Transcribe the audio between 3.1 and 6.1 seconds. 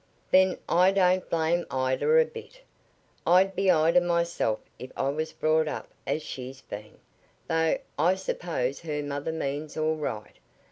I'd be Ida myself if I was brought up